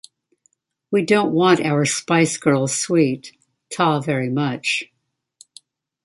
[0.89, 3.33] We don't want our Spice Girls sweet,
[3.69, 4.85] ta very much.